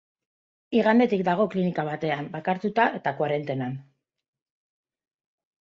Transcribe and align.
Igandetik 0.77 1.21
dago 1.27 1.45
klinika 1.55 1.85
batean, 1.89 2.31
bakartuta 2.37 2.87
eta 3.01 3.13
koarentenan. 3.21 3.77